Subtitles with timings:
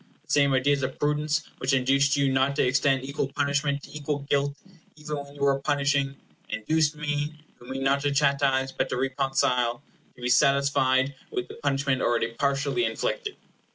[0.25, 4.25] The same ideas of prudence which induced you not to extend equal punishment to equal
[4.31, 4.55] guilt,
[4.95, 6.15] even when you were punishing,
[6.49, 9.83] induced me, who mean not to chastise, but to reconcile,
[10.15, 13.35] to be satisfied with the punishment already partially inflicted.